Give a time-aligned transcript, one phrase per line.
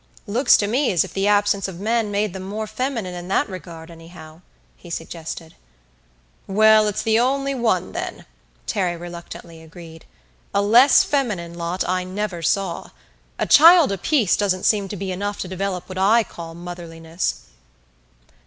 [0.25, 3.47] "Looks to me as if the absence of men made them more feminine in that
[3.47, 4.41] regard, anyhow,"
[4.75, 5.53] he suggested.
[6.47, 8.25] "Well, it's the only one then,"
[8.65, 10.05] Terry reluctantly agreed.
[10.55, 12.89] "A less feminine lot I never saw.
[13.37, 17.41] A child apiece doesn't seem to be enough to develop what I call motherliness."